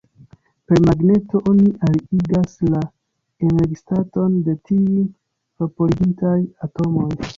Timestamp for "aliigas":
1.89-2.57